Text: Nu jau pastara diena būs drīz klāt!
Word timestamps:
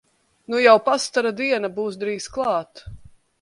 Nu 0.53 0.61
jau 0.61 0.73
pastara 0.87 1.33
diena 1.41 1.71
būs 1.77 2.01
drīz 2.05 2.27
klāt! 2.39 2.85